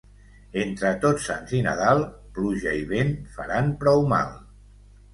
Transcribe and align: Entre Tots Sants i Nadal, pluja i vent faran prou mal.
Entre 0.61 0.93
Tots 1.03 1.27
Sants 1.31 1.53
i 1.59 1.61
Nadal, 1.69 2.03
pluja 2.39 2.75
i 2.81 2.91
vent 2.97 3.15
faran 3.39 3.73
prou 3.85 4.07
mal. 4.19 4.39